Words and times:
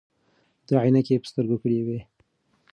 ده 0.67 0.73
عینکې 0.83 1.15
په 1.21 1.27
سترګو 1.31 1.57
کړې 1.63 1.79
وې. 1.85 1.99